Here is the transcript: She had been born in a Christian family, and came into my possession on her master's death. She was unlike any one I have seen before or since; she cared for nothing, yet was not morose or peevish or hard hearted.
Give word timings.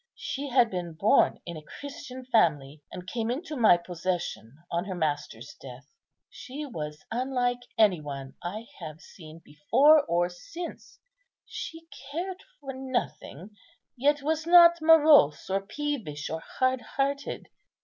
She 0.17 0.47
had 0.49 0.71
been 0.71 0.93
born 0.93 1.39
in 1.45 1.57
a 1.57 1.61
Christian 1.61 2.25
family, 2.25 2.81
and 2.91 3.05
came 3.05 3.29
into 3.29 3.55
my 3.55 3.77
possession 3.77 4.57
on 4.71 4.85
her 4.85 4.95
master's 4.95 5.55
death. 5.61 5.87
She 6.27 6.65
was 6.65 7.05
unlike 7.11 7.59
any 7.77 8.01
one 8.01 8.33
I 8.41 8.65
have 8.79 8.99
seen 8.99 9.43
before 9.45 10.03
or 10.05 10.27
since; 10.27 10.97
she 11.45 11.87
cared 12.11 12.41
for 12.59 12.73
nothing, 12.73 13.55
yet 13.95 14.23
was 14.23 14.47
not 14.47 14.81
morose 14.81 15.51
or 15.51 15.61
peevish 15.61 16.31
or 16.31 16.39
hard 16.39 16.81
hearted. 16.81 17.49